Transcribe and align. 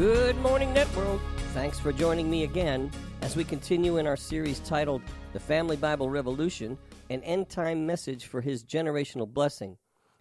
Good 0.00 0.38
morning, 0.38 0.72
Networld. 0.72 1.20
Thanks 1.52 1.78
for 1.78 1.92
joining 1.92 2.30
me 2.30 2.44
again 2.44 2.90
as 3.20 3.36
we 3.36 3.44
continue 3.44 3.98
in 3.98 4.06
our 4.06 4.16
series 4.16 4.58
titled 4.60 5.02
The 5.34 5.40
Family 5.40 5.76
Bible 5.76 6.08
Revolution 6.08 6.78
An 7.10 7.22
End 7.22 7.50
Time 7.50 7.84
Message 7.84 8.24
for 8.24 8.40
His 8.40 8.64
Generational 8.64 9.28
Blessing. 9.28 9.76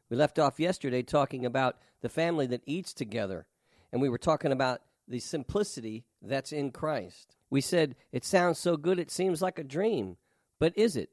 We 0.10 0.18
left 0.18 0.38
off 0.38 0.60
yesterday 0.60 1.02
talking 1.02 1.46
about 1.46 1.78
the 2.02 2.10
family 2.10 2.46
that 2.48 2.64
eats 2.66 2.94
together, 2.94 3.46
and 3.94 4.02
we 4.02 4.10
were 4.10 4.18
talking 4.18 4.52
about 4.52 4.82
the 5.08 5.20
simplicity 5.20 6.04
that's 6.22 6.52
in 6.52 6.72
Christ. 6.72 7.38
We 7.50 7.62
said, 7.62 7.96
It 8.12 8.26
sounds 8.26 8.60
so 8.60 8.76
good 8.76 9.00
it 9.00 9.10
seems 9.10 9.42
like 9.42 9.60
a 9.60 9.64
dream, 9.64 10.18
but 10.60 10.78
is 10.78 10.98
it? 10.98 11.12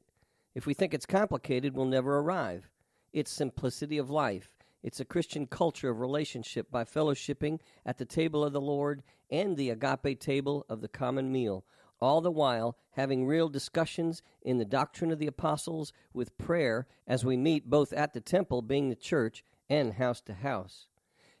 If 0.53 0.65
we 0.65 0.73
think 0.73 0.93
it's 0.93 1.05
complicated, 1.05 1.73
we'll 1.73 1.85
never 1.85 2.19
arrive. 2.19 2.69
It's 3.13 3.31
simplicity 3.31 3.97
of 3.97 4.09
life. 4.09 4.56
It's 4.83 4.99
a 4.99 5.05
Christian 5.05 5.47
culture 5.47 5.89
of 5.89 5.99
relationship 5.99 6.69
by 6.71 6.83
fellowshipping 6.83 7.59
at 7.85 7.97
the 7.97 8.05
table 8.05 8.43
of 8.43 8.53
the 8.53 8.61
Lord 8.61 9.03
and 9.29 9.57
the 9.57 9.69
agape 9.69 10.19
table 10.19 10.65
of 10.69 10.81
the 10.81 10.87
common 10.87 11.31
meal, 11.31 11.65
all 11.99 12.21
the 12.21 12.31
while 12.31 12.77
having 12.91 13.25
real 13.25 13.49
discussions 13.49 14.21
in 14.41 14.57
the 14.57 14.65
doctrine 14.65 15.11
of 15.11 15.19
the 15.19 15.27
apostles 15.27 15.93
with 16.13 16.37
prayer 16.37 16.87
as 17.07 17.25
we 17.25 17.35
meet 17.35 17.69
both 17.69 17.91
at 17.91 18.13
the 18.13 18.21
temple, 18.21 18.61
being 18.61 18.89
the 18.89 18.95
church, 18.95 19.43
and 19.69 19.93
house 19.93 20.21
to 20.21 20.33
house. 20.33 20.87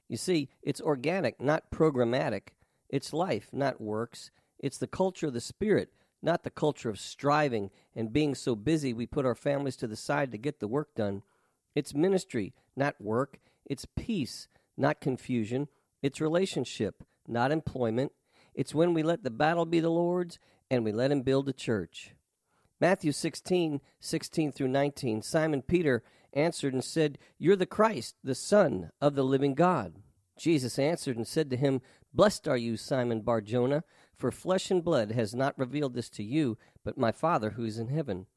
You 0.07 0.17
see, 0.17 0.49
it's 0.61 0.81
organic, 0.81 1.39
not 1.39 1.71
programmatic. 1.71 2.49
It's 2.89 3.13
life, 3.13 3.49
not 3.51 3.81
works. 3.81 4.31
It's 4.59 4.77
the 4.77 4.87
culture 4.87 5.27
of 5.27 5.33
the 5.33 5.41
Spirit, 5.41 5.89
not 6.21 6.43
the 6.43 6.49
culture 6.49 6.89
of 6.89 6.99
striving 6.99 7.69
and 7.95 8.13
being 8.13 8.33
so 8.33 8.55
busy 8.55 8.93
we 8.93 9.05
put 9.05 9.25
our 9.25 9.35
families 9.35 9.75
to 9.77 9.87
the 9.87 9.95
side 9.95 10.31
to 10.31 10.37
get 10.37 10.59
the 10.59 10.67
work 10.67 10.95
done. 10.95 11.23
It's 11.75 11.93
ministry, 11.93 12.53
not 12.77 13.01
work. 13.01 13.39
It's 13.65 13.87
peace, 13.95 14.47
not 14.77 15.01
confusion. 15.01 15.67
It's 16.01 16.21
relationship, 16.21 17.03
not 17.27 17.51
employment. 17.51 18.11
It's 18.53 18.75
when 18.75 18.93
we 18.93 19.03
let 19.03 19.23
the 19.23 19.29
battle 19.29 19.65
be 19.65 19.79
the 19.79 19.89
Lord's 19.89 20.39
and 20.69 20.83
we 20.83 20.91
let 20.91 21.11
Him 21.11 21.21
build 21.21 21.45
the 21.45 21.53
church. 21.53 22.13
Matthew 22.79 23.11
16, 23.11 23.81
16 23.99 24.51
through 24.51 24.67
19, 24.67 25.21
Simon 25.23 25.61
Peter 25.61 26.03
answered 26.33 26.73
and 26.73 26.83
said, 26.83 27.17
You're 27.39 27.55
the 27.55 27.65
Christ, 27.65 28.15
the 28.23 28.35
Son 28.35 28.91
of 29.01 29.15
the 29.15 29.23
living 29.23 29.55
God. 29.55 29.95
Jesus 30.37 30.77
answered 30.77 31.17
and 31.17 31.27
said 31.27 31.49
to 31.49 31.57
him, 31.57 31.81
Blessed 32.13 32.47
are 32.47 32.57
you, 32.57 32.77
Simon 32.77 33.21
Barjona, 33.21 33.83
for 34.15 34.31
flesh 34.31 34.71
and 34.71 34.83
blood 34.83 35.11
has 35.11 35.33
not 35.33 35.57
revealed 35.57 35.93
this 35.93 36.09
to 36.11 36.23
you, 36.23 36.57
but 36.83 36.97
my 36.97 37.11
Father 37.11 37.51
who 37.51 37.63
is 37.63 37.79
in 37.79 37.87
heaven. 37.87 38.27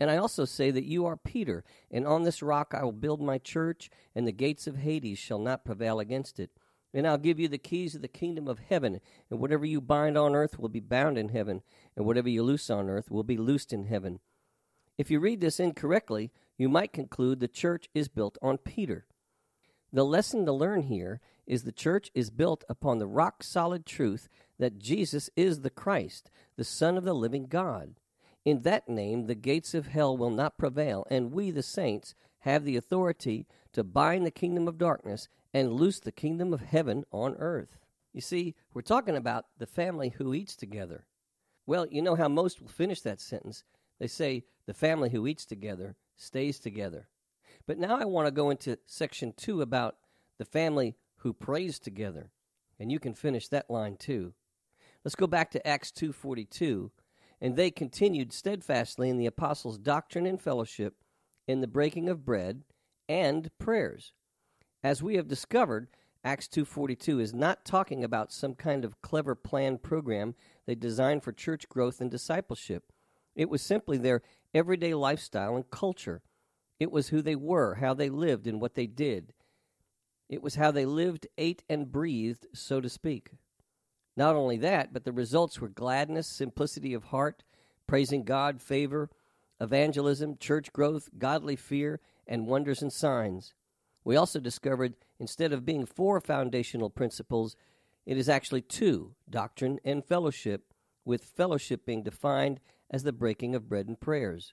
And 0.00 0.10
I 0.10 0.16
also 0.16 0.44
say 0.44 0.70
that 0.70 0.84
you 0.84 1.06
are 1.06 1.16
Peter, 1.16 1.64
and 1.90 2.06
on 2.06 2.22
this 2.22 2.42
rock 2.42 2.72
I 2.74 2.84
will 2.84 2.92
build 2.92 3.20
my 3.20 3.38
church, 3.38 3.90
and 4.14 4.26
the 4.26 4.32
gates 4.32 4.66
of 4.66 4.76
Hades 4.76 5.18
shall 5.18 5.38
not 5.40 5.64
prevail 5.64 5.98
against 5.98 6.38
it. 6.38 6.50
And 6.94 7.06
I'll 7.06 7.18
give 7.18 7.38
you 7.38 7.48
the 7.48 7.58
keys 7.58 7.94
of 7.94 8.02
the 8.02 8.08
kingdom 8.08 8.48
of 8.48 8.60
heaven, 8.60 9.00
and 9.30 9.40
whatever 9.40 9.66
you 9.66 9.80
bind 9.80 10.16
on 10.16 10.34
earth 10.34 10.58
will 10.58 10.68
be 10.68 10.80
bound 10.80 11.18
in 11.18 11.30
heaven, 11.30 11.62
and 11.96 12.06
whatever 12.06 12.28
you 12.28 12.42
loose 12.42 12.70
on 12.70 12.88
earth 12.88 13.10
will 13.10 13.24
be 13.24 13.36
loosed 13.36 13.72
in 13.72 13.84
heaven. 13.84 14.20
If 14.96 15.10
you 15.10 15.20
read 15.20 15.40
this 15.40 15.60
incorrectly, 15.60 16.30
you 16.56 16.68
might 16.68 16.92
conclude 16.92 17.40
the 17.40 17.48
church 17.48 17.88
is 17.94 18.08
built 18.08 18.38
on 18.40 18.58
Peter. 18.58 19.06
The 19.92 20.04
lesson 20.04 20.44
to 20.46 20.52
learn 20.52 20.82
here 20.82 21.20
is 21.46 21.62
the 21.62 21.72
church 21.72 22.10
is 22.14 22.30
built 22.30 22.64
upon 22.68 22.98
the 22.98 23.06
rock 23.06 23.42
solid 23.42 23.86
truth 23.86 24.28
that 24.58 24.78
Jesus 24.78 25.30
is 25.36 25.60
the 25.60 25.70
Christ, 25.70 26.30
the 26.56 26.64
Son 26.64 26.98
of 26.98 27.04
the 27.04 27.14
living 27.14 27.46
God. 27.46 27.94
In 28.44 28.62
that 28.62 28.88
name, 28.88 29.26
the 29.26 29.34
gates 29.34 29.74
of 29.74 29.88
hell 29.88 30.16
will 30.16 30.30
not 30.30 30.58
prevail, 30.58 31.06
and 31.10 31.32
we, 31.32 31.50
the 31.50 31.62
saints, 31.62 32.14
have 32.40 32.64
the 32.64 32.76
authority 32.76 33.46
to 33.72 33.84
bind 33.84 34.24
the 34.24 34.30
kingdom 34.30 34.68
of 34.68 34.78
darkness 34.78 35.28
and 35.52 35.72
loose 35.72 36.00
the 36.00 36.12
kingdom 36.12 36.52
of 36.52 36.60
heaven 36.60 37.04
on 37.10 37.34
earth. 37.38 37.78
You 38.12 38.20
see, 38.20 38.54
we're 38.72 38.82
talking 38.82 39.16
about 39.16 39.46
the 39.58 39.66
family 39.66 40.10
who 40.10 40.34
eats 40.34 40.56
together. 40.56 41.04
Well, 41.66 41.86
you 41.90 42.00
know 42.00 42.14
how 42.14 42.28
most 42.28 42.60
will 42.60 42.68
finish 42.68 43.02
that 43.02 43.20
sentence. 43.20 43.64
They 43.98 44.06
say, 44.06 44.44
the 44.66 44.74
family 44.74 45.10
who 45.10 45.26
eats 45.26 45.44
together 45.44 45.96
stays 46.16 46.58
together. 46.58 47.08
But 47.66 47.78
now 47.78 47.98
I 47.98 48.04
want 48.04 48.26
to 48.26 48.32
go 48.32 48.50
into 48.50 48.78
section 48.86 49.34
two 49.36 49.60
about 49.60 49.96
the 50.38 50.44
family 50.44 50.96
who 51.16 51.32
prays 51.32 51.78
together. 51.78 52.30
And 52.80 52.90
you 52.92 52.98
can 52.98 53.14
finish 53.14 53.48
that 53.48 53.70
line 53.70 53.96
too. 53.96 54.32
Let's 55.04 55.14
go 55.14 55.26
back 55.26 55.50
to 55.52 55.66
Acts 55.66 55.90
2:42 55.90 56.90
and 57.40 57.56
they 57.56 57.70
continued 57.70 58.32
steadfastly 58.32 59.08
in 59.08 59.16
the 59.16 59.26
apostles' 59.26 59.78
doctrine 59.78 60.26
and 60.26 60.40
fellowship, 60.40 60.94
in 61.46 61.60
the 61.60 61.66
breaking 61.66 62.08
of 62.08 62.24
bread, 62.24 62.64
and 63.08 63.50
prayers. 63.58 64.12
As 64.82 65.02
we 65.02 65.16
have 65.16 65.28
discovered, 65.28 65.88
Acts 66.24 66.48
2:42 66.48 67.20
is 67.20 67.32
not 67.32 67.64
talking 67.64 68.02
about 68.02 68.32
some 68.32 68.54
kind 68.54 68.84
of 68.84 69.00
clever 69.00 69.34
planned 69.34 69.82
program 69.82 70.34
they 70.66 70.74
designed 70.74 71.22
for 71.22 71.32
church 71.32 71.68
growth 71.68 72.00
and 72.00 72.10
discipleship. 72.10 72.92
It 73.34 73.48
was 73.48 73.62
simply 73.62 73.98
their 73.98 74.22
everyday 74.52 74.94
lifestyle 74.94 75.54
and 75.54 75.70
culture. 75.70 76.22
It 76.80 76.90
was 76.90 77.08
who 77.08 77.22
they 77.22 77.36
were, 77.36 77.76
how 77.76 77.94
they 77.94 78.10
lived, 78.10 78.46
and 78.46 78.60
what 78.60 78.74
they 78.74 78.86
did. 78.86 79.32
It 80.28 80.42
was 80.42 80.56
how 80.56 80.70
they 80.70 80.84
lived, 80.84 81.26
ate, 81.38 81.62
and 81.68 81.90
breathed, 81.90 82.46
so 82.52 82.80
to 82.80 82.88
speak. 82.88 83.30
Not 84.18 84.34
only 84.34 84.56
that, 84.56 84.92
but 84.92 85.04
the 85.04 85.12
results 85.12 85.60
were 85.60 85.68
gladness, 85.68 86.26
simplicity 86.26 86.92
of 86.92 87.04
heart, 87.04 87.44
praising 87.86 88.24
God, 88.24 88.60
favor, 88.60 89.10
evangelism, 89.60 90.38
church 90.38 90.72
growth, 90.72 91.08
godly 91.16 91.54
fear, 91.54 92.00
and 92.26 92.48
wonders 92.48 92.82
and 92.82 92.92
signs. 92.92 93.54
We 94.02 94.16
also 94.16 94.40
discovered 94.40 94.96
instead 95.20 95.52
of 95.52 95.64
being 95.64 95.86
four 95.86 96.20
foundational 96.20 96.90
principles, 96.90 97.54
it 98.06 98.18
is 98.18 98.28
actually 98.28 98.62
two 98.62 99.14
doctrine 99.30 99.78
and 99.84 100.04
fellowship, 100.04 100.74
with 101.04 101.24
fellowship 101.24 101.86
being 101.86 102.02
defined 102.02 102.58
as 102.90 103.04
the 103.04 103.12
breaking 103.12 103.54
of 103.54 103.68
bread 103.68 103.86
and 103.86 104.00
prayers. 104.00 104.52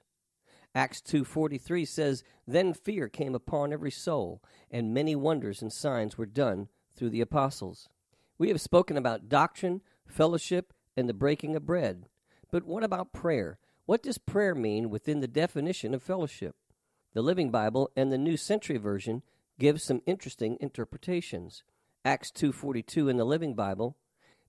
Acts 0.76 1.02
2:43 1.02 1.85
says, 1.85 2.23
"Then 2.46 2.76
fear 2.76 3.09
came 3.09 3.34
upon 3.34 3.73
every 3.73 3.90
soul, 3.90 4.44
and 4.70 4.94
many 4.94 5.16
wonders 5.16 5.64
and 5.64 5.73
signs 5.73 6.20
were 6.20 6.28
done 6.28 6.70
through 6.94 7.09
the 7.09 7.22
apostles." 7.22 7.90
We 8.37 8.49
have 8.49 8.59
spoken 8.59 8.97
about 8.97 9.29
doctrine, 9.29 9.82
fellowship, 10.08 10.73
and 10.97 11.08
the 11.08 11.14
breaking 11.14 11.55
of 11.55 11.66
bread. 11.66 12.05
But 12.52 12.64
what 12.64 12.84
about 12.84 13.14
prayer? 13.14 13.59
What 13.85 14.03
does 14.03 14.17
prayer 14.17 14.55
mean 14.55 14.90
within 14.90 15.20
the 15.20 15.28
definition 15.28 15.93
of 15.93 16.03
fellowship? 16.03 16.55
The 17.14 17.22
Living 17.22 17.49
Bible 17.49 17.91
and 17.96 18.11
the 18.11 18.17
New 18.17 18.35
Century 18.35 18.78
Version 18.78 19.23
give 19.58 19.82
some 19.82 20.02
interesting 20.05 20.58
interpretations. 20.59 21.64
Acts 22.03 22.32
2:42 22.32 23.09
in 23.09 23.17
the 23.17 23.26
Living 23.26 23.55
Bible, 23.55 23.96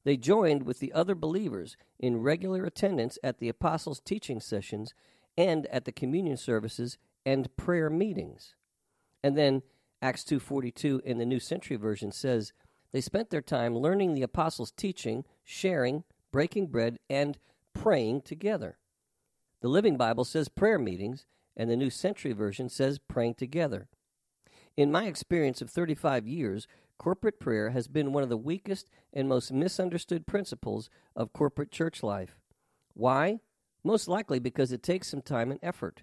they 0.04 0.16
joined 0.16 0.64
with 0.64 0.78
the 0.80 0.92
other 0.92 1.14
believers 1.14 1.76
in 1.98 2.22
regular 2.22 2.64
attendance 2.64 3.18
at 3.22 3.38
the 3.38 3.48
apostles' 3.48 4.00
teaching 4.00 4.40
sessions 4.40 4.94
and 5.36 5.66
at 5.66 5.84
the 5.84 5.92
communion 5.92 6.36
services 6.36 6.98
and 7.24 7.54
prayer 7.56 7.88
meetings. 7.88 8.54
And 9.22 9.36
then 9.36 9.62
Acts 10.02 10.24
2:42 10.24 11.00
in 11.04 11.18
the 11.18 11.26
New 11.26 11.40
Century 11.40 11.76
Version 11.76 12.12
says, 12.12 12.52
they 12.92 13.00
spent 13.00 13.30
their 13.30 13.42
time 13.42 13.76
learning 13.76 14.14
the 14.14 14.22
apostles' 14.22 14.72
teaching, 14.72 15.24
sharing, 15.44 16.04
breaking 16.32 16.68
bread, 16.68 16.98
and 17.08 17.38
praying 17.74 18.22
together. 18.22 18.78
The 19.60 19.68
Living 19.68 19.96
Bible 19.96 20.24
says 20.24 20.48
prayer 20.48 20.78
meetings, 20.78 21.26
and 21.56 21.70
the 21.70 21.76
New 21.76 21.90
Century 21.90 22.32
Version 22.32 22.68
says 22.68 22.98
praying 22.98 23.34
together. 23.34 23.88
In 24.76 24.92
my 24.92 25.06
experience 25.06 25.62
of 25.62 25.70
35 25.70 26.26
years, 26.26 26.66
corporate 26.98 27.40
prayer 27.40 27.70
has 27.70 27.88
been 27.88 28.12
one 28.12 28.22
of 28.22 28.28
the 28.28 28.36
weakest 28.36 28.90
and 29.12 29.28
most 29.28 29.52
misunderstood 29.52 30.26
principles 30.26 30.90
of 31.14 31.32
corporate 31.32 31.70
church 31.70 32.02
life. 32.02 32.38
Why? 32.92 33.40
Most 33.82 34.08
likely 34.08 34.38
because 34.38 34.72
it 34.72 34.82
takes 34.82 35.08
some 35.08 35.22
time 35.22 35.50
and 35.50 35.60
effort. 35.62 36.02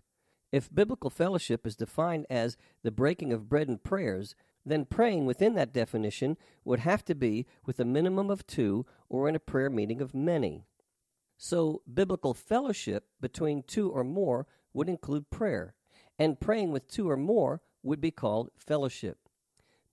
If 0.51 0.73
biblical 0.73 1.09
fellowship 1.09 1.65
is 1.65 1.75
defined 1.75 2.25
as 2.29 2.57
the 2.83 2.91
breaking 2.91 3.33
of 3.33 3.49
bread 3.49 3.67
and 3.67 3.83
prayers, 3.83 4.35
then 4.65 4.85
praying 4.85 5.25
within 5.25 5.55
that 5.55 5.73
definition 5.73 6.37
would 6.63 6.79
have 6.79 7.03
to 7.05 7.15
be 7.15 7.45
with 7.65 7.79
a 7.79 7.85
minimum 7.85 8.29
of 8.29 8.47
two 8.47 8.85
or 9.09 9.27
in 9.27 9.35
a 9.35 9.39
prayer 9.39 9.69
meeting 9.69 10.01
of 10.01 10.13
many. 10.13 10.65
So, 11.37 11.81
biblical 11.91 12.33
fellowship 12.33 13.07
between 13.19 13.63
two 13.63 13.89
or 13.89 14.03
more 14.03 14.47
would 14.73 14.87
include 14.87 15.29
prayer, 15.29 15.75
and 16.17 16.39
praying 16.39 16.71
with 16.71 16.87
two 16.87 17.09
or 17.09 17.17
more 17.17 17.61
would 17.81 17.99
be 17.99 18.11
called 18.11 18.51
fellowship. 18.55 19.17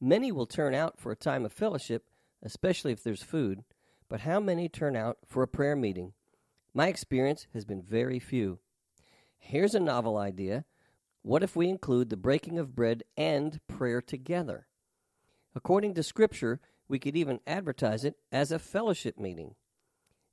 Many 0.00 0.30
will 0.32 0.46
turn 0.46 0.74
out 0.74 0.98
for 0.98 1.10
a 1.10 1.16
time 1.16 1.44
of 1.44 1.52
fellowship, 1.52 2.04
especially 2.42 2.92
if 2.92 3.02
there's 3.02 3.22
food, 3.22 3.64
but 4.08 4.20
how 4.20 4.40
many 4.40 4.68
turn 4.68 4.96
out 4.96 5.18
for 5.26 5.42
a 5.42 5.48
prayer 5.48 5.76
meeting? 5.76 6.12
My 6.72 6.88
experience 6.88 7.46
has 7.52 7.64
been 7.64 7.82
very 7.82 8.18
few. 8.18 8.60
Here's 9.38 9.74
a 9.74 9.80
novel 9.80 10.16
idea. 10.16 10.64
What 11.22 11.42
if 11.42 11.54
we 11.54 11.68
include 11.68 12.08
the 12.08 12.16
breaking 12.16 12.58
of 12.58 12.74
bread 12.74 13.02
and 13.16 13.60
prayer 13.68 14.00
together? 14.00 14.66
According 15.54 15.94
to 15.94 16.02
Scripture, 16.02 16.60
we 16.88 16.98
could 16.98 17.16
even 17.16 17.40
advertise 17.46 18.04
it 18.04 18.16
as 18.32 18.50
a 18.50 18.58
fellowship 18.58 19.18
meeting. 19.18 19.54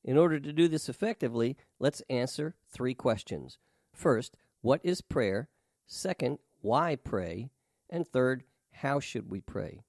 In 0.03 0.17
order 0.17 0.39
to 0.39 0.53
do 0.53 0.67
this 0.67 0.87
effectively, 0.87 1.57
let's 1.79 2.01
answer 2.09 2.55
three 2.69 2.93
questions. 2.93 3.57
First, 3.93 4.37
what 4.61 4.79
is 4.83 5.01
prayer? 5.01 5.49
Second, 5.85 6.39
why 6.61 6.95
pray? 6.95 7.49
And 7.89 8.07
third, 8.07 8.43
how 8.71 8.99
should 8.99 9.29
we 9.29 9.41
pray? 9.41 9.81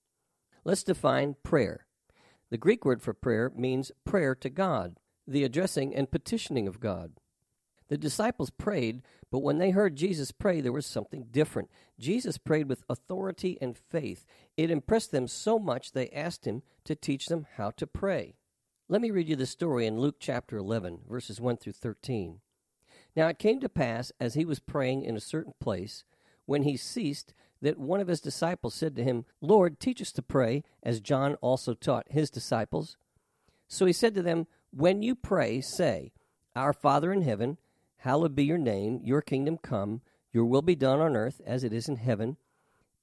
Let's 0.64 0.82
define 0.82 1.36
prayer. 1.42 1.86
The 2.50 2.58
Greek 2.58 2.84
word 2.84 3.02
for 3.02 3.12
prayer 3.14 3.52
means 3.54 3.92
prayer 4.04 4.34
to 4.34 4.50
God, 4.50 4.98
the 5.26 5.44
addressing 5.44 5.94
and 5.94 6.10
petitioning 6.10 6.66
of 6.66 6.80
God. 6.80 7.12
The 7.88 7.98
disciples 7.98 8.50
prayed, 8.50 9.02
but 9.30 9.38
when 9.38 9.58
they 9.58 9.70
heard 9.70 9.96
Jesus 9.96 10.30
pray, 10.30 10.60
there 10.60 10.72
was 10.72 10.86
something 10.86 11.26
different. 11.30 11.70
Jesus 11.98 12.36
prayed 12.36 12.68
with 12.68 12.84
authority 12.88 13.56
and 13.60 13.76
faith. 13.76 14.26
It 14.56 14.70
impressed 14.70 15.10
them 15.10 15.26
so 15.26 15.58
much 15.58 15.92
they 15.92 16.10
asked 16.10 16.46
him 16.46 16.62
to 16.84 16.94
teach 16.94 17.26
them 17.26 17.46
how 17.56 17.70
to 17.72 17.86
pray. 17.86 18.34
Let 18.88 19.00
me 19.00 19.10
read 19.10 19.28
you 19.28 19.36
the 19.36 19.46
story 19.46 19.86
in 19.86 20.00
Luke 20.00 20.16
chapter 20.18 20.56
11, 20.56 21.00
verses 21.08 21.40
1 21.40 21.56
through 21.58 21.74
13. 21.74 22.40
Now 23.16 23.28
it 23.28 23.38
came 23.38 23.60
to 23.60 23.68
pass, 23.68 24.12
as 24.20 24.34
he 24.34 24.44
was 24.44 24.60
praying 24.60 25.04
in 25.04 25.16
a 25.16 25.20
certain 25.20 25.54
place, 25.60 26.04
when 26.46 26.62
he 26.62 26.76
ceased, 26.76 27.34
that 27.60 27.78
one 27.78 28.00
of 28.00 28.08
his 28.08 28.20
disciples 28.20 28.74
said 28.74 28.94
to 28.96 29.04
him, 29.04 29.24
Lord, 29.40 29.80
teach 29.80 30.00
us 30.00 30.12
to 30.12 30.22
pray, 30.22 30.62
as 30.82 31.00
John 31.00 31.34
also 31.36 31.74
taught 31.74 32.06
his 32.10 32.30
disciples. 32.30 32.96
So 33.66 33.84
he 33.86 33.92
said 33.92 34.14
to 34.14 34.22
them, 34.22 34.46
When 34.70 35.02
you 35.02 35.14
pray, 35.14 35.60
say, 35.60 36.12
Our 36.54 36.72
Father 36.72 37.12
in 37.12 37.22
heaven, 37.22 37.58
hallowed 37.98 38.34
be 38.34 38.44
your 38.44 38.58
name, 38.58 39.00
your 39.02 39.22
kingdom 39.22 39.58
come, 39.58 40.00
your 40.32 40.44
will 40.44 40.62
be 40.62 40.74
done 40.74 41.00
on 41.00 41.16
earth 41.16 41.40
as 41.46 41.64
it 41.64 41.72
is 41.72 41.88
in 41.88 41.96
heaven. 41.96 42.36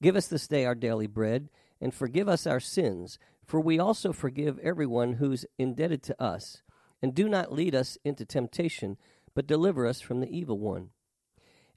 Give 0.02 0.16
us 0.16 0.28
this 0.28 0.48
day 0.48 0.66
our 0.66 0.76
daily 0.76 1.08
bread, 1.08 1.50
and 1.82 1.94
forgive 1.94 2.28
us 2.28 2.46
our 2.46 2.60
sins, 2.60 3.18
for 3.46 3.60
we 3.60 3.80
also 3.80 4.12
forgive 4.12 4.60
everyone 4.60 5.14
who's 5.14 5.46
indebted 5.58 6.04
to 6.04 6.22
us. 6.22 6.62
And 7.02 7.14
do 7.14 7.30
not 7.30 7.52
lead 7.52 7.76
us 7.76 7.98
into 8.04 8.26
temptation, 8.26 8.98
but 9.34 9.48
deliver 9.48 9.86
us 9.86 10.02
from 10.02 10.22
the 10.22 10.30
evil 10.30 10.58
one. 10.58 10.90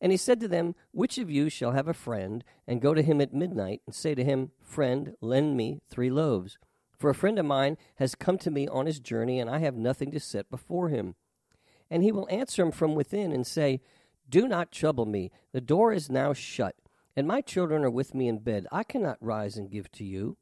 And 0.00 0.12
he 0.12 0.18
said 0.18 0.40
to 0.40 0.48
them, 0.48 0.74
Which 0.92 1.18
of 1.18 1.30
you 1.30 1.48
shall 1.48 1.72
have 1.72 1.88
a 1.88 1.94
friend, 1.94 2.44
and 2.66 2.80
go 2.80 2.94
to 2.94 3.02
him 3.02 3.20
at 3.20 3.34
midnight, 3.34 3.82
and 3.84 3.94
say 3.94 4.14
to 4.14 4.24
him, 4.24 4.52
Friend, 4.62 5.14
lend 5.20 5.56
me 5.56 5.80
three 5.88 6.10
loaves? 6.10 6.56
For 6.96 7.10
a 7.10 7.14
friend 7.14 7.38
of 7.38 7.46
mine 7.46 7.76
has 7.96 8.14
come 8.14 8.38
to 8.38 8.50
me 8.50 8.66
on 8.68 8.86
his 8.86 9.00
journey, 9.00 9.40
and 9.40 9.50
I 9.50 9.58
have 9.58 9.76
nothing 9.76 10.10
to 10.12 10.20
set 10.20 10.50
before 10.50 10.88
him. 10.88 11.14
And 11.90 12.02
he 12.02 12.12
will 12.12 12.28
answer 12.30 12.62
him 12.62 12.72
from 12.72 12.94
within, 12.94 13.32
and 13.32 13.46
say, 13.46 13.80
Do 14.28 14.46
not 14.46 14.72
trouble 14.72 15.06
me. 15.06 15.30
The 15.52 15.60
door 15.60 15.92
is 15.92 16.10
now 16.10 16.32
shut, 16.32 16.76
and 17.16 17.26
my 17.26 17.40
children 17.40 17.84
are 17.84 17.90
with 17.90 18.14
me 18.14 18.28
in 18.28 18.38
bed. 18.38 18.66
I 18.70 18.84
cannot 18.84 19.18
rise 19.20 19.56
and 19.56 19.70
give 19.70 19.90
to 19.92 20.04
you. 20.04 20.36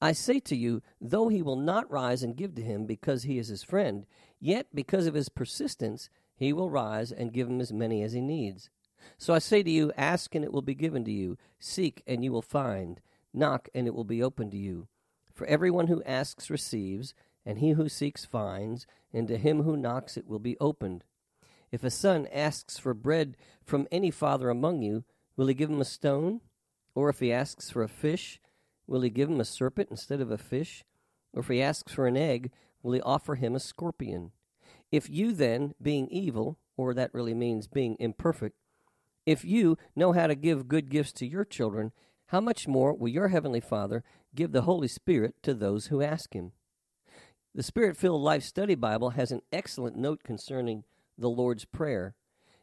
I 0.00 0.12
say 0.12 0.38
to 0.40 0.56
you, 0.56 0.82
though 1.00 1.28
he 1.28 1.42
will 1.42 1.56
not 1.56 1.90
rise 1.90 2.22
and 2.22 2.36
give 2.36 2.54
to 2.54 2.62
him 2.62 2.86
because 2.86 3.24
he 3.24 3.38
is 3.38 3.48
his 3.48 3.64
friend, 3.64 4.06
yet 4.40 4.66
because 4.72 5.06
of 5.06 5.14
his 5.14 5.28
persistence, 5.28 6.08
he 6.36 6.52
will 6.52 6.70
rise 6.70 7.10
and 7.10 7.32
give 7.32 7.48
him 7.48 7.60
as 7.60 7.72
many 7.72 8.02
as 8.02 8.12
he 8.12 8.20
needs. 8.20 8.70
So 9.16 9.34
I 9.34 9.38
say 9.38 9.62
to 9.62 9.70
you, 9.70 9.92
ask 9.96 10.34
and 10.34 10.44
it 10.44 10.52
will 10.52 10.62
be 10.62 10.74
given 10.74 11.04
to 11.04 11.10
you, 11.10 11.36
seek 11.58 12.02
and 12.06 12.22
you 12.22 12.32
will 12.32 12.42
find, 12.42 13.00
knock 13.34 13.68
and 13.74 13.86
it 13.86 13.94
will 13.94 14.04
be 14.04 14.22
opened 14.22 14.52
to 14.52 14.56
you. 14.56 14.86
For 15.32 15.46
everyone 15.46 15.88
who 15.88 16.02
asks 16.04 16.50
receives, 16.50 17.14
and 17.44 17.58
he 17.58 17.70
who 17.70 17.88
seeks 17.88 18.24
finds, 18.24 18.86
and 19.12 19.28
to 19.28 19.36
him 19.36 19.62
who 19.62 19.76
knocks 19.76 20.16
it 20.16 20.26
will 20.26 20.38
be 20.38 20.56
opened. 20.60 21.04
If 21.70 21.84
a 21.84 21.90
son 21.90 22.26
asks 22.32 22.78
for 22.78 22.94
bread 22.94 23.36
from 23.64 23.88
any 23.90 24.10
father 24.10 24.50
among 24.50 24.82
you, 24.82 25.04
will 25.36 25.46
he 25.46 25.54
give 25.54 25.70
him 25.70 25.80
a 25.80 25.84
stone? 25.84 26.40
Or 26.94 27.08
if 27.08 27.20
he 27.20 27.32
asks 27.32 27.70
for 27.70 27.82
a 27.82 27.88
fish, 27.88 28.40
Will 28.88 29.02
he 29.02 29.10
give 29.10 29.28
him 29.28 29.38
a 29.38 29.44
serpent 29.44 29.90
instead 29.90 30.20
of 30.20 30.30
a 30.30 30.38
fish? 30.38 30.82
Or 31.34 31.40
if 31.40 31.48
he 31.48 31.62
asks 31.62 31.92
for 31.92 32.06
an 32.06 32.16
egg, 32.16 32.50
will 32.82 32.94
he 32.94 33.00
offer 33.02 33.34
him 33.34 33.54
a 33.54 33.60
scorpion? 33.60 34.32
If 34.90 35.10
you 35.10 35.32
then, 35.32 35.74
being 35.80 36.08
evil, 36.08 36.58
or 36.76 36.94
that 36.94 37.12
really 37.12 37.34
means 37.34 37.68
being 37.68 37.96
imperfect, 38.00 38.56
if 39.26 39.44
you 39.44 39.76
know 39.94 40.12
how 40.12 40.26
to 40.26 40.34
give 40.34 40.68
good 40.68 40.88
gifts 40.88 41.12
to 41.12 41.26
your 41.26 41.44
children, 41.44 41.92
how 42.28 42.40
much 42.40 42.66
more 42.66 42.94
will 42.94 43.08
your 43.08 43.28
heavenly 43.28 43.60
Father 43.60 44.02
give 44.34 44.52
the 44.52 44.62
Holy 44.62 44.88
Spirit 44.88 45.34
to 45.42 45.52
those 45.52 45.88
who 45.88 46.00
ask 46.00 46.32
him? 46.32 46.52
The 47.58 47.64
Spirit 47.64 47.96
filled 47.96 48.22
Life 48.22 48.44
Study 48.44 48.76
Bible 48.76 49.10
has 49.10 49.32
an 49.32 49.42
excellent 49.50 49.96
note 49.96 50.22
concerning 50.22 50.84
the 51.18 51.28
Lord's 51.28 51.64
Prayer. 51.64 52.14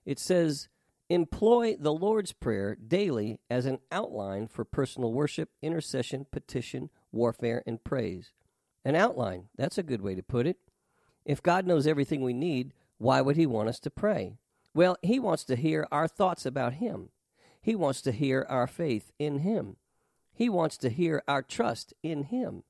It 0.06 0.20
says, 0.20 0.70
Employ 1.10 1.76
the 1.78 1.92
Lord's 1.92 2.32
Prayer 2.32 2.76
daily 2.76 3.42
as 3.50 3.66
an 3.66 3.80
outline 3.92 4.48
for 4.48 4.64
personal 4.64 5.12
worship, 5.12 5.50
intercession, 5.62 6.28
petition, 6.32 6.92
warfare, 7.12 7.62
and 7.68 7.84
praise. 7.84 8.32
An 8.86 8.96
outline, 8.96 9.50
that's 9.58 9.78
a 9.78 9.84
good 9.84 10.00
way 10.00 10.16
to 10.16 10.24
put 10.24 10.48
it. 10.48 10.60
If 11.26 11.44
God 11.44 11.68
knows 11.68 11.86
everything 11.86 12.22
we 12.22 12.32
need, 12.32 12.72
why 12.98 13.20
would 13.20 13.36
He 13.36 13.46
want 13.46 13.68
us 13.68 13.82
to 13.82 13.90
pray? 13.90 14.38
Well, 14.74 14.96
He 15.02 15.20
wants 15.20 15.44
to 15.44 15.58
hear 15.58 15.90
our 15.92 16.08
thoughts 16.08 16.46
about 16.46 16.76
Him. 16.76 17.10
He 17.62 17.76
wants 17.76 18.02
to 18.04 18.14
hear 18.14 18.46
our 18.48 18.66
faith 18.66 19.12
in 19.20 19.40
Him. 19.40 19.76
He 20.34 20.48
wants 20.48 20.78
to 20.78 20.90
hear 20.90 21.22
our 21.28 21.42
trust 21.42 21.94
in 22.02 22.24
Him. 22.24 22.64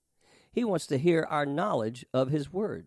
He 0.56 0.64
wants 0.64 0.88
to 0.88 0.98
hear 0.98 1.28
our 1.30 1.46
knowledge 1.46 2.06
of 2.14 2.30
His 2.30 2.52
Word. 2.52 2.86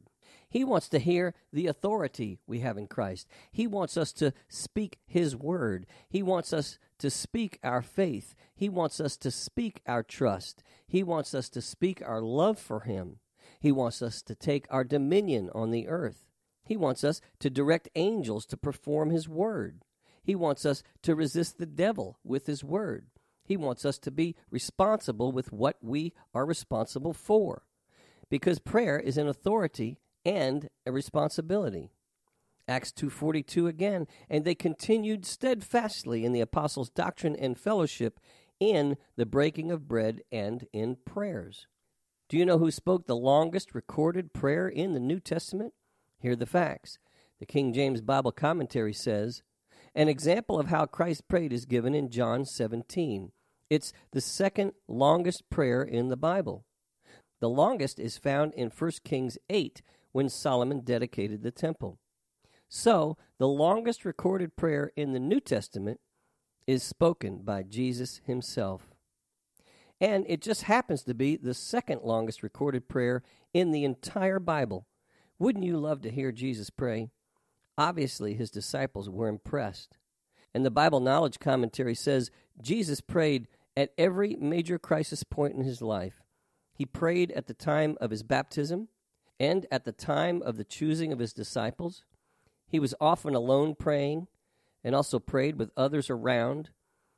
He 0.49 0.65
wants 0.65 0.89
to 0.89 0.99
hear 0.99 1.35
the 1.53 1.67
authority 1.67 2.41
we 2.47 2.61
have 2.61 2.79
in 2.79 2.87
Christ. 2.87 3.29
He 3.53 3.67
wants 3.67 3.99
us 3.99 4.11
to 4.15 4.33
speak 4.49 4.99
His 5.07 5.37
word. 5.37 5.85
He 6.09 6.23
wants 6.23 6.55
us 6.55 6.79
to 7.01 7.11
speak 7.11 7.59
our 7.63 7.83
faith. 7.83 8.35
He 8.55 8.71
wants 8.71 9.01
us 9.01 9.19
to 9.19 9.31
speak 9.31 9.83
our 9.87 10.03
trust. 10.03 10.63
He 10.87 11.03
wants 11.03 11.35
us 11.35 11.51
to 11.51 11.61
speak 11.61 12.01
our 12.03 12.23
love 12.23 12.59
for 12.59 12.81
Him. 12.81 13.19
He 13.61 13.71
wants 13.71 14.01
us 14.01 14.23
to 14.23 14.35
take 14.35 14.67
our 14.71 14.85
dominion 14.85 15.51
on 15.55 15.71
the 15.71 15.89
earth. 15.89 16.25
He 16.65 16.79
wants 16.79 17.05
us 17.05 17.21
to 17.41 17.51
direct 17.51 17.91
angels 17.95 18.47
to 18.47 18.57
perform 18.57 19.11
His 19.11 19.29
word. 19.29 19.83
He 20.25 20.35
wants 20.35 20.65
us 20.65 20.83
to 21.03 21.15
resist 21.15 21.59
the 21.59 21.67
devil 21.67 22.19
with 22.25 22.47
His 22.47 22.65
word. 22.65 23.09
He 23.49 23.57
wants 23.57 23.87
us 23.87 23.99
to 24.01 24.11
be 24.11 24.37
responsible 24.51 25.33
with 25.33 25.55
what 25.55 25.79
we 25.81 26.13
are 26.35 26.45
responsible 26.45 27.15
for. 27.15 27.63
Because 28.29 28.59
prayer 28.59 29.01
is 29.01 29.17
an 29.17 29.27
authority 29.27 29.97
and 30.23 30.69
a 30.85 30.93
responsibility. 30.93 31.91
Acts 32.69 32.93
2:42 32.93 33.67
again, 33.67 34.07
and 34.29 34.45
they 34.45 34.55
continued 34.55 35.25
steadfastly 35.25 36.27
in 36.27 36.33
the 36.33 36.43
apostles' 36.43 36.91
doctrine 36.91 37.35
and 37.35 37.59
fellowship, 37.59 38.21
in 38.61 38.99
the 39.17 39.25
breaking 39.25 39.71
of 39.71 39.89
bread 39.89 40.21
and 40.31 40.67
in 40.75 40.97
prayers. 40.97 41.67
Do 42.29 42.37
you 42.37 42.45
know 42.45 42.59
who 42.59 42.71
spoke 42.71 43.07
the 43.07 43.17
longest 43.17 43.75
recorded 43.75 44.35
prayer 44.35 44.69
in 44.69 44.93
the 44.93 45.01
New 45.01 45.21
Testament? 45.21 45.73
Here 46.19 46.33
are 46.33 46.37
the 46.37 46.45
facts. 46.45 46.99
The 47.39 47.47
King 47.47 47.73
James 47.73 48.03
Bible 48.03 48.33
commentary 48.33 48.93
says, 48.93 49.43
an 49.95 50.09
example 50.09 50.61
of 50.61 50.67
how 50.69 50.85
Christ 50.85 51.29
prayed 51.29 51.53
is 51.53 51.65
given 51.65 51.95
in 51.95 52.11
John 52.11 52.45
17. 52.45 53.33
It's 53.71 53.93
the 54.13 54.21
second 54.21 54.73
longest 54.87 55.49
prayer 55.51 55.83
in 55.83 56.09
the 56.09 56.17
Bible. 56.17 56.65
The 57.41 57.49
longest 57.49 57.99
is 57.99 58.19
found 58.19 58.55
in 58.55 58.71
1 58.71 58.91
Kings 59.05 59.39
8, 59.49 59.83
when 60.13 60.29
Solomon 60.29 60.81
dedicated 60.81 61.43
the 61.43 61.51
temple. 61.51 61.99
So, 62.69 63.17
the 63.39 63.49
longest 63.49 64.05
recorded 64.05 64.57
prayer 64.57 64.91
in 64.97 65.13
the 65.13 65.21
New 65.21 65.41
Testament 65.41 66.01
is 66.67 66.83
spoken 66.83 67.39
by 67.45 67.63
Jesus 67.63 68.21
himself. 68.27 68.89
And 70.01 70.25
it 70.29 70.43
just 70.43 70.63
happens 70.65 71.03
to 71.05 71.15
be 71.15 71.37
the 71.37 71.55
second 71.55 72.03
longest 72.03 72.43
recorded 72.43 72.89
prayer 72.89 73.23
in 73.55 73.71
the 73.71 73.85
entire 73.85 74.39
Bible. 74.39 74.87
Wouldn't 75.39 75.65
you 75.65 75.79
love 75.79 76.03
to 76.03 76.11
hear 76.11 76.31
Jesus 76.31 76.71
pray? 76.71 77.11
Obviously, 77.77 78.35
his 78.35 78.51
disciples 78.51 79.09
were 79.09 79.29
impressed. 79.29 79.97
And 80.53 80.65
the 80.65 80.71
Bible 80.71 81.01
Knowledge 81.01 81.39
Commentary 81.39 81.95
says 81.95 82.31
Jesus 82.61 83.01
prayed 83.01 83.49
at 83.79 83.93
every 83.97 84.35
major 84.35 84.77
crisis 84.77 85.23
point 85.23 85.55
in 85.55 85.63
his 85.63 85.81
life. 85.81 86.21
He 86.73 86.85
prayed 86.85 87.31
at 87.31 87.47
the 87.47 87.55
time 87.55 87.97
of 88.01 88.11
his 88.11 88.25
baptism 88.25 88.89
and 89.39 89.67
at 89.71 89.85
the 89.85 89.93
time 89.93 90.43
of 90.43 90.57
the 90.57 90.65
choosing 90.65 91.13
of 91.13 91.21
his 91.21 91.33
disciples. 91.33 92.03
He 92.67 92.81
was 92.81 92.97
often 93.01 93.37
alone 93.37 93.77
praying 93.77 94.27
and 94.83 94.97
also 94.97 95.21
prayed 95.21 95.61
with 95.61 95.71
others 95.77 96.11
around. 96.11 96.71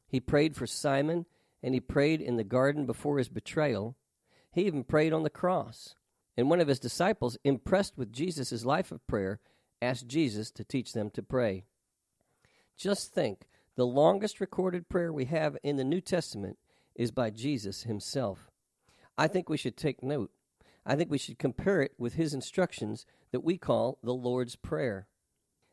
He 0.06 0.20
prayed 0.20 0.54
for 0.54 0.66
Simon 0.66 1.24
and 1.62 1.72
he 1.72 1.80
prayed 1.80 2.20
in 2.20 2.36
the 2.36 2.44
garden 2.44 2.84
before 2.84 3.16
his 3.16 3.30
betrayal. 3.30 3.96
He 4.52 4.66
even 4.66 4.84
prayed 4.84 5.14
on 5.14 5.22
the 5.22 5.30
cross. 5.30 5.94
And 6.36 6.50
one 6.50 6.60
of 6.60 6.68
his 6.68 6.78
disciples, 6.78 7.38
impressed 7.42 7.96
with 7.96 8.12
Jesus' 8.12 8.66
life 8.66 8.92
of 8.92 9.06
prayer, 9.06 9.40
asked 9.80 10.08
Jesus 10.08 10.50
to 10.50 10.64
teach 10.64 10.92
them 10.92 11.08
to 11.10 11.22
pray. 11.22 11.64
Just 12.76 13.14
think 13.14 13.46
the 13.80 13.86
longest 13.86 14.42
recorded 14.42 14.90
prayer 14.90 15.10
we 15.10 15.24
have 15.24 15.56
in 15.62 15.76
the 15.76 15.84
New 15.84 16.02
Testament 16.02 16.58
is 16.94 17.10
by 17.10 17.30
Jesus 17.30 17.84
himself. 17.84 18.50
I 19.16 19.26
think 19.26 19.48
we 19.48 19.56
should 19.56 19.78
take 19.78 20.02
note. 20.02 20.30
I 20.84 20.96
think 20.96 21.10
we 21.10 21.16
should 21.16 21.38
compare 21.38 21.80
it 21.80 21.92
with 21.96 22.12
his 22.12 22.34
instructions 22.34 23.06
that 23.32 23.40
we 23.40 23.56
call 23.56 23.96
the 24.02 24.12
Lord's 24.12 24.54
Prayer. 24.54 25.06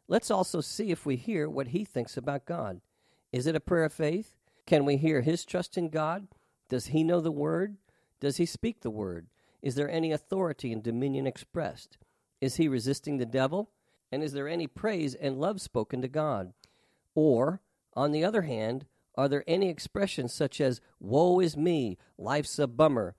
Let's 0.07 0.31
also 0.31 0.61
see 0.61 0.89
if 0.89 1.05
we 1.05 1.17
hear 1.17 1.49
what 1.49 1.67
he 1.67 1.83
thinks 1.83 2.15
about 2.15 2.45
God. 2.45 2.79
Is 3.33 3.45
it 3.45 3.57
a 3.57 3.59
prayer 3.59 3.83
of 3.83 3.91
faith? 3.91 4.37
Can 4.65 4.85
we 4.85 4.95
hear 4.95 5.19
his 5.19 5.43
trust 5.43 5.77
in 5.77 5.89
God? 5.89 6.29
Does 6.69 6.85
he 6.85 7.03
know 7.03 7.19
the 7.19 7.29
word? 7.29 7.75
Does 8.21 8.37
he 8.37 8.45
speak 8.45 8.83
the 8.83 8.89
word? 8.89 9.27
Is 9.61 9.75
there 9.75 9.91
any 9.91 10.13
authority 10.13 10.71
and 10.71 10.81
dominion 10.81 11.27
expressed? 11.27 11.97
Is 12.39 12.55
he 12.55 12.69
resisting 12.69 13.17
the 13.17 13.25
devil? 13.25 13.69
And 14.13 14.23
is 14.23 14.31
there 14.31 14.47
any 14.47 14.65
praise 14.65 15.13
and 15.13 15.41
love 15.41 15.59
spoken 15.59 16.01
to 16.03 16.07
God? 16.07 16.53
Or, 17.13 17.59
on 17.97 18.11
the 18.11 18.23
other 18.23 18.43
hand, 18.43 18.85
are 19.15 19.27
there 19.27 19.43
any 19.47 19.69
expressions 19.69 20.31
such 20.31 20.61
as, 20.61 20.79
Woe 20.99 21.39
is 21.39 21.57
me, 21.57 21.97
life's 22.15 22.59
a 22.59 22.67
bummer, 22.67 23.15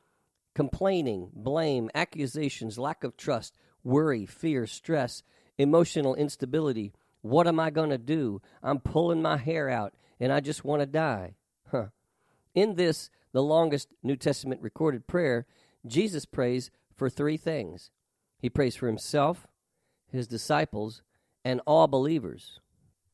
complaining, 0.54 1.30
blame, 1.34 1.90
accusations, 1.96 2.78
lack 2.78 3.02
of 3.02 3.16
trust, 3.16 3.58
worry, 3.82 4.24
fear, 4.24 4.68
stress, 4.68 5.24
emotional 5.58 6.14
instability? 6.14 6.94
What 7.22 7.48
am 7.48 7.58
I 7.58 7.70
going 7.70 7.90
to 7.90 7.98
do? 7.98 8.40
I'm 8.62 8.78
pulling 8.78 9.20
my 9.20 9.36
hair 9.36 9.68
out 9.68 9.94
and 10.20 10.32
I 10.32 10.38
just 10.38 10.64
want 10.64 10.80
to 10.80 10.86
die. 10.86 11.34
Huh. 11.72 11.86
In 12.54 12.76
this, 12.76 13.10
the 13.32 13.42
longest 13.42 13.88
New 14.04 14.16
Testament 14.16 14.62
recorded 14.62 15.08
prayer, 15.08 15.44
Jesus 15.84 16.24
prays 16.24 16.70
for 16.94 17.10
three 17.10 17.36
things 17.36 17.90
He 18.38 18.48
prays 18.48 18.76
for 18.76 18.86
Himself, 18.86 19.48
His 20.12 20.28
disciples, 20.28 21.02
and 21.44 21.60
all 21.66 21.88
believers. 21.88 22.60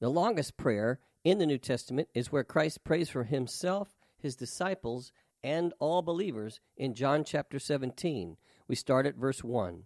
The 0.01 0.11
longest 0.11 0.59
prayer 0.59 1.01
in 1.25 1.39
the 1.39 1.47
New 1.47 1.59
Testament 1.59 2.09
is 2.15 2.31
where 2.31 2.45
Christ 2.45 2.85
prays 2.85 3.09
for 3.09 3.25
Himself, 3.25 3.97
His 4.19 4.37
disciples, 4.37 5.11
and 5.43 5.73
all 5.79 6.03
believers 6.03 6.61
in 6.77 6.95
John 6.95 7.25
chapter 7.25 7.59
17. 7.59 8.37
We 8.69 8.75
start 8.75 9.07
at 9.07 9.17
verse 9.17 9.43
1. 9.43 9.85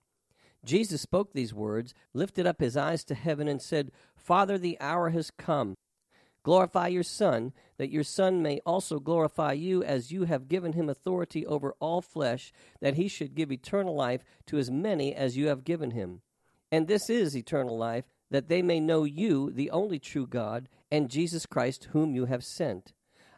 Jesus 0.64 1.00
spoke 1.00 1.33
these 1.33 1.54
words, 1.54 1.95
lifted 2.12 2.47
up 2.47 2.61
his 2.61 2.76
eyes 2.76 3.04
to 3.04 3.14
heaven, 3.14 3.49
and 3.49 3.62
said, 3.62 3.92
Father, 4.16 4.59
the 4.59 4.76
hour 4.80 5.11
has 5.11 5.30
come. 5.30 5.75
Glorify 6.42 6.88
your 6.88 7.02
Son, 7.02 7.52
that 7.76 7.90
your 7.90 8.04
Son 8.04 8.42
may 8.42 8.61
also 8.64 8.99
glorify 8.99 9.52
you, 9.52 9.83
as 9.83 10.12
you 10.12 10.25
have 10.25 10.49
given 10.49 10.73
him 10.73 10.88
authority 10.88 11.47
over 11.47 11.75
all 11.80 12.00
flesh, 12.00 12.52
that 12.80 12.95
he 12.95 13.09
should 13.09 13.35
give 13.35 13.52
eternal 13.52 13.95
life 13.95 14.23
to 14.47 14.59
as 14.59 14.71
many 14.71 15.14
as 15.14 15.37
you 15.37 15.49
have 15.49 15.64
given 15.64 15.92
him. 15.92 16.23
And 16.71 16.87
this 16.87 17.09
is 17.09 17.37
eternal 17.37 17.76
life, 17.76 18.04
that 18.30 18.49
they 18.49 18.62
may 18.62 18.80
know 18.80 19.04
you, 19.04 19.50
the 19.50 19.70
only 19.70 19.99
true 19.99 20.26
God, 20.26 20.68
and 20.90 21.11
Jesus 21.11 21.47
Christ, 21.47 21.88
whom 21.92 22.14
you 22.14 22.26
have 22.26 22.44
sent. 22.44 22.92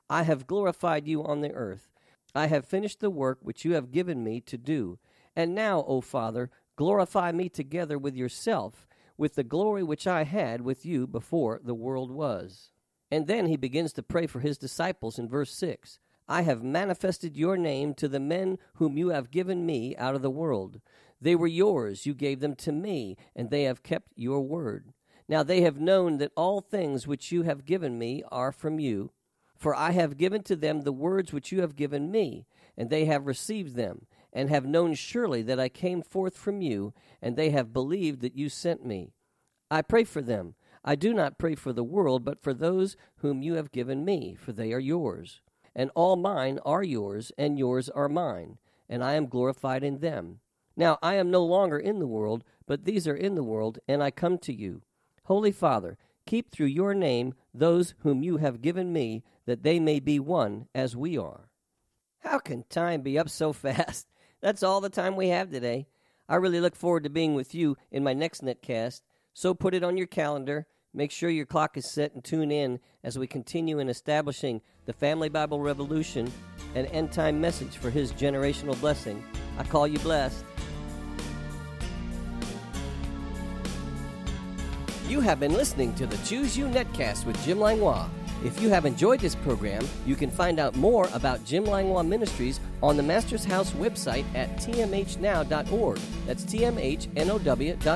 I 0.09 0.25
have 0.25 0.47
glorified 0.47 1.07
you 1.07 1.25
on 1.25 1.41
the 1.41 1.53
earth. 1.53 1.91
I 2.35 2.47
have 2.47 2.65
finished 2.65 3.01
the 3.01 3.11
work 3.11 3.39
which 3.43 3.65
you 3.65 3.75
have 3.75 3.93
given 3.93 4.25
me 4.25 4.41
to 4.43 4.59
do. 4.59 4.99
And 5.37 5.55
now, 5.55 5.85
O 5.87 6.01
Father, 6.01 6.51
glorify 6.77 7.33
me 7.33 7.49
together 7.49 7.99
with 7.99 8.17
yourself, 8.17 8.87
with 9.17 9.35
the 9.35 9.45
glory 9.45 9.83
which 9.83 10.07
I 10.07 10.25
had 10.25 10.63
with 10.63 10.85
you 10.85 11.07
before 11.07 11.61
the 11.63 11.75
world 11.75 12.11
was. 12.11 12.71
And 13.11 13.27
then 13.27 13.47
he 13.47 13.57
begins 13.57 13.93
to 13.95 14.03
pray 14.03 14.27
for 14.27 14.41
his 14.41 14.59
disciples 14.59 15.19
in 15.19 15.29
verse 15.29 15.53
6. 15.53 15.99
I 16.29 16.43
have 16.43 16.63
manifested 16.63 17.37
your 17.37 17.57
name 17.57 17.93
to 17.95 18.07
the 18.07 18.21
men 18.21 18.59
whom 18.75 18.97
you 18.97 19.09
have 19.09 19.33
given 19.33 19.67
me 19.67 19.97
out 19.97 20.15
of 20.15 20.23
the 20.23 20.31
world. 20.31 20.81
They 21.21 21.35
were 21.37 21.47
yours, 21.47 22.07
you 22.07 22.15
gave 22.15 22.41
them 22.41 22.55
to 22.57 22.73
me, 22.73 23.17
and 23.37 23.51
they 23.51 23.65
have 23.65 23.83
kept 23.83 24.13
your 24.17 24.41
word. 24.41 24.93
Now 25.29 25.43
they 25.43 25.61
have 25.61 25.81
known 25.81 26.19
that 26.19 26.33
all 26.37 26.61
things 26.61 27.07
which 27.07 27.31
you 27.31 27.43
have 27.43 27.65
given 27.65 27.99
me 27.99 28.23
are 28.33 28.53
from 28.53 28.81
you. 28.81 29.13
For 29.57 29.75
I 29.75 29.91
have 29.91 30.17
given 30.17 30.43
to 30.45 30.57
them 30.57 30.81
the 30.81 30.93
words 30.93 31.33
which 31.33 31.53
you 31.53 31.61
have 31.61 31.77
given 31.77 32.11
me, 32.11 32.47
and 32.79 32.89
they 32.89 33.05
have 33.05 33.27
received 33.27 33.77
them, 33.77 34.07
and 34.33 34.49
have 34.49 34.65
known 34.65 34.95
surely 34.95 35.43
that 35.43 35.61
I 35.61 35.69
came 35.69 36.01
forth 36.01 36.37
from 36.37 36.63
you, 36.63 36.95
and 37.21 37.37
they 37.37 37.51
have 37.51 37.73
believed 37.73 38.23
that 38.23 38.35
you 38.35 38.49
sent 38.49 38.87
me. 38.87 39.13
I 39.71 39.83
pray 39.83 40.05
for 40.05 40.23
them. 40.23 40.55
I 40.83 40.95
do 40.95 41.13
not 41.13 41.37
pray 41.37 41.55
for 41.55 41.75
the 41.75 41.85
world, 41.85 42.25
but 42.25 42.43
for 42.43 42.55
those 42.55 42.97
whom 43.17 43.43
you 43.43 43.55
have 43.55 43.71
given 43.71 44.03
me, 44.03 44.35
for 44.35 44.53
they 44.53 44.73
are 44.73 44.81
yours. 44.81 45.43
And 45.77 45.91
all 45.95 46.17
mine 46.17 46.59
are 46.65 46.83
yours, 46.83 47.31
and 47.37 47.59
yours 47.59 47.91
are 47.91 48.09
mine, 48.09 48.57
and 48.89 49.05
I 49.05 49.13
am 49.13 49.27
glorified 49.27 49.85
in 49.85 49.99
them. 49.99 50.41
Now 50.81 50.99
I 51.03 51.17
am 51.17 51.31
no 51.31 51.45
longer 51.45 51.79
in 51.79 51.99
the 51.99 52.07
world, 52.07 52.43
but 52.67 52.87
these 52.87 53.07
are 53.07 53.15
in 53.15 53.35
the 53.35 53.45
world, 53.45 53.81
and 53.87 54.03
I 54.03 54.11
come 54.11 54.39
to 54.39 54.55
you. 54.55 54.81
Holy 55.25 55.53
Father, 55.53 55.99
keep 56.25 56.51
through 56.51 56.69
your 56.69 56.95
name 56.95 57.35
those 57.53 57.93
whom 57.99 58.23
you 58.23 58.39
have 58.39 58.63
given 58.63 58.91
me, 58.91 59.23
that 59.45 59.63
they 59.63 59.79
may 59.79 60.01
be 60.01 60.19
one 60.19 60.69
as 60.75 60.97
we 60.97 61.19
are. 61.19 61.51
How 62.21 62.39
can 62.39 62.65
time 62.71 63.03
be 63.03 63.19
up 63.19 63.29
so 63.29 63.53
fast? 63.53 64.07
That's 64.41 64.63
all 64.63 64.81
the 64.81 64.89
time 64.89 65.17
we 65.17 65.29
have 65.29 65.51
today. 65.51 65.87
I 66.31 66.37
really 66.37 66.63
look 66.63 66.75
forward 66.75 67.05
to 67.05 67.11
being 67.11 67.35
with 67.35 67.55
you 67.55 67.77
in 67.91 68.03
my 68.03 68.15
next 68.15 68.43
netcast. 68.43 69.03
So 69.35 69.53
put 69.53 69.75
it 69.75 69.85
on 69.85 69.99
your 69.99 70.07
calendar. 70.07 70.67
Make 70.95 71.11
sure 71.11 71.29
your 71.29 71.45
clock 71.45 71.77
is 71.77 71.91
set 71.91 72.15
and 72.15 72.25
tune 72.25 72.51
in 72.51 72.81
as 73.05 73.19
we 73.19 73.27
continue 73.27 73.81
in 73.81 73.91
establishing 73.91 74.63
the 74.87 74.95
Family 74.95 75.29
Bible 75.29 75.61
Revolution, 75.61 76.33
an 76.75 76.87
end 76.87 77.13
time 77.13 77.39
message 77.39 77.77
for 77.77 77.91
His 77.91 78.15
generational 78.15 78.81
blessing. 78.81 79.23
I 79.59 79.65
call 79.65 79.87
you 79.87 79.99
blessed. 79.99 80.43
You 85.11 85.19
have 85.19 85.41
been 85.41 85.55
listening 85.55 85.93
to 85.97 86.07
the 86.07 86.17
Choose 86.19 86.57
You 86.57 86.67
Netcast 86.67 87.27
with 87.27 87.45
Jim 87.45 87.59
Langlois. 87.59 88.09
If 88.45 88.63
you 88.63 88.69
have 88.69 88.87
enjoyed 88.87 89.19
this 89.19 89.35
program, 89.35 89.85
you 90.07 90.15
can 90.15 90.31
find 90.31 90.61
out 90.61 90.77
more 90.77 91.09
about 91.13 91.45
Jim 91.45 91.65
Langlois 91.65 92.05
Ministries 92.05 92.61
on 92.81 92.97
the 92.97 93.03
Master's 93.03 93.45
House 93.45 93.73
website 93.73 94.25
at 94.37 94.57
tmhnow.org. 94.59 95.99
That's 96.29 96.45
tmhnow.org. 96.45 97.89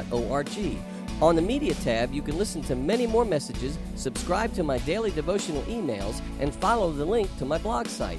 On 1.22 1.36
the 1.36 1.42
Media 1.42 1.74
tab, 1.74 2.12
you 2.12 2.20
can 2.20 2.36
listen 2.36 2.62
to 2.62 2.74
many 2.74 3.06
more 3.06 3.24
messages, 3.24 3.78
subscribe 3.94 4.52
to 4.54 4.64
my 4.64 4.78
daily 4.78 5.12
devotional 5.12 5.62
emails, 5.62 6.20
and 6.40 6.52
follow 6.52 6.90
the 6.90 7.04
link 7.04 7.30
to 7.38 7.44
my 7.44 7.58
blog 7.58 7.86
site. 7.86 8.18